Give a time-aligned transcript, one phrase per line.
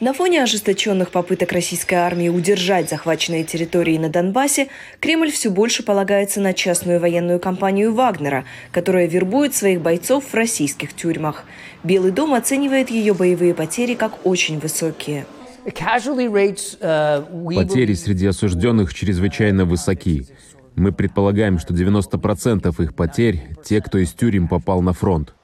[0.00, 6.40] На фоне ожесточенных попыток российской армии удержать захваченные территории на Донбассе, Кремль все больше полагается
[6.40, 11.44] на частную военную компанию «Вагнера», которая вербует своих бойцов в российских тюрьмах.
[11.84, 15.26] Белый дом оценивает ее боевые потери как очень высокие.
[15.66, 20.26] Uh, потери среди осужденных чрезвычайно высоки.
[20.76, 25.34] Мы предполагаем, что 90% их потерь– те, кто из тюрем попал на фронт.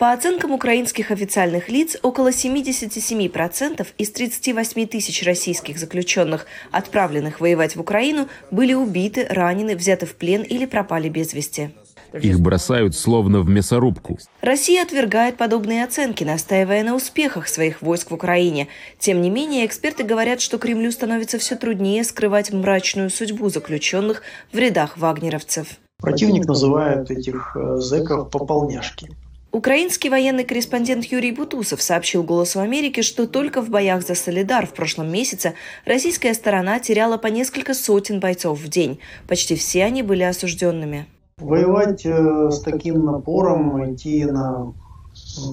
[0.00, 7.80] По оценкам украинских официальных лиц, около 77% из 38 тысяч российских заключенных, отправленных воевать в
[7.80, 11.74] Украину, были убиты, ранены, взяты в плен или пропали без вести.
[12.14, 14.18] Их бросают словно в мясорубку.
[14.40, 18.68] Россия отвергает подобные оценки, настаивая на успехах своих войск в Украине.
[18.98, 24.56] Тем не менее, эксперты говорят, что Кремлю становится все труднее скрывать мрачную судьбу заключенных в
[24.56, 25.76] рядах вагнеровцев.
[25.98, 29.10] Противник называет этих э, зэков пополняшки.
[29.52, 34.72] Украинский военный корреспондент Юрий Бутусов сообщил «Голосу Америки», что только в боях за Солидар в
[34.72, 35.54] прошлом месяце
[35.84, 39.00] российская сторона теряла по несколько сотен бойцов в день.
[39.26, 41.06] Почти все они были осужденными.
[41.38, 44.72] Воевать э, с таким напором, идти на,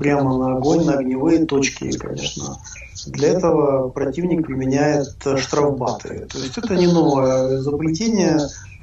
[0.00, 2.58] прямо на огонь, на огневые точки, конечно,
[3.06, 6.26] для этого противник применяет штрафбаты.
[6.32, 8.40] То есть это не новое изобретение.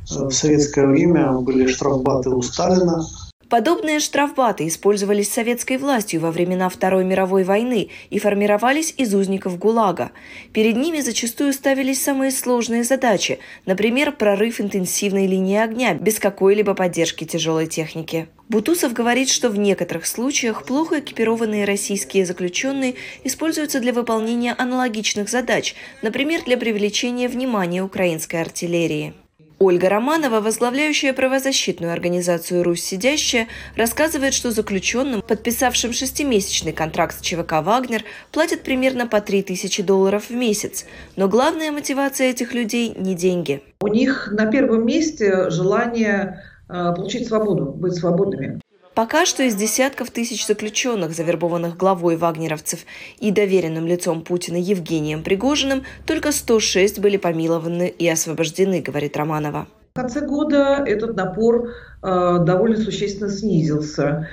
[0.09, 3.03] В советское время были штрафбаты у Сталина,
[3.51, 10.11] Подобные штрафбаты использовались советской властью во времена Второй мировой войны и формировались из узников ГУЛАГа.
[10.53, 17.25] Перед ними зачастую ставились самые сложные задачи, например, прорыв интенсивной линии огня без какой-либо поддержки
[17.25, 18.29] тяжелой техники.
[18.47, 25.75] Бутусов говорит, что в некоторых случаях плохо экипированные российские заключенные используются для выполнения аналогичных задач,
[26.01, 29.13] например, для привлечения внимания украинской артиллерии.
[29.61, 37.61] Ольга Романова, возглавляющая правозащитную организацию «Русь сидящая», рассказывает, что заключенным, подписавшим шестимесячный контракт с ЧВК
[37.61, 40.87] «Вагнер», платят примерно по 3000 долларов в месяц.
[41.15, 43.61] Но главная мотивация этих людей– не деньги.
[43.81, 48.59] У них на первом месте желание э, получить свободу, быть свободными.
[49.01, 52.81] Пока что из десятков тысяч заключенных, завербованных главой вагнеровцев
[53.19, 59.65] и доверенным лицом Путина Евгением Пригожиным, только 106 были помилованы и освобождены, говорит Романова.
[59.95, 61.69] В конце года этот напор
[62.03, 64.27] э, довольно существенно снизился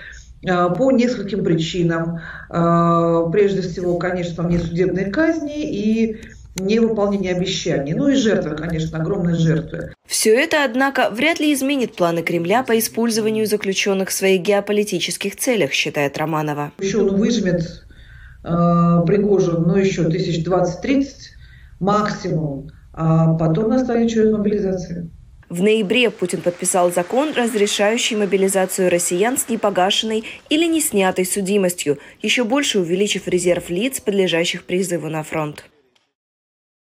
[0.47, 2.21] э, по нескольким причинам.
[2.51, 6.21] Э, прежде всего, конечно, внесудебные казни и
[6.59, 7.95] невыполнение обещаний.
[7.95, 9.93] Ну и жертвы, конечно, огромные жертвы.
[10.07, 15.73] Все это, однако, вряд ли изменит планы Кремля по использованию заключенных в своих геополитических целях,
[15.73, 16.73] считает Романова.
[16.79, 17.63] Еще он выжмет
[18.45, 18.49] э,
[19.07, 21.31] Пригожин, ну еще тысяч двадцать-тридцать
[21.81, 25.11] максимум, а потом настанет черед мобилизации.
[25.49, 32.45] В ноябре Путин подписал закон, разрешающий мобилизацию россиян с непогашенной или не снятой судимостью, еще
[32.45, 35.65] больше увеличив резерв лиц, подлежащих призыву на фронт.